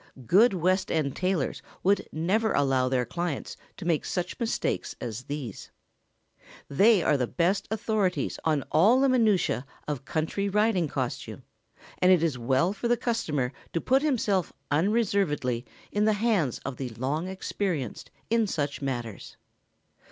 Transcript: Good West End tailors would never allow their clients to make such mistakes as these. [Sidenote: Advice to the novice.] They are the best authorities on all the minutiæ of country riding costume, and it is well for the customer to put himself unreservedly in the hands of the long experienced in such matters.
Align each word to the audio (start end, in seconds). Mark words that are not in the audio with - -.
Good 0.25 0.55
West 0.55 0.91
End 0.91 1.15
tailors 1.15 1.61
would 1.83 2.09
never 2.11 2.53
allow 2.53 2.89
their 2.89 3.05
clients 3.05 3.55
to 3.77 3.85
make 3.85 4.03
such 4.03 4.39
mistakes 4.39 4.95
as 4.99 5.25
these. 5.25 5.69
[Sidenote: 5.69 6.41
Advice 6.41 6.41
to 6.41 6.45
the 6.47 6.73
novice.] 6.73 6.77
They 6.97 7.03
are 7.03 7.17
the 7.17 7.27
best 7.27 7.67
authorities 7.69 8.39
on 8.43 8.63
all 8.71 8.99
the 8.99 9.07
minutiæ 9.09 9.63
of 9.87 10.03
country 10.05 10.49
riding 10.49 10.87
costume, 10.87 11.43
and 11.99 12.11
it 12.11 12.23
is 12.23 12.39
well 12.39 12.73
for 12.73 12.87
the 12.87 12.97
customer 12.97 13.53
to 13.73 13.79
put 13.79 14.01
himself 14.01 14.51
unreservedly 14.71 15.67
in 15.91 16.05
the 16.05 16.13
hands 16.13 16.57
of 16.65 16.77
the 16.77 16.89
long 16.89 17.27
experienced 17.27 18.09
in 18.31 18.47
such 18.47 18.81
matters. 18.81 19.37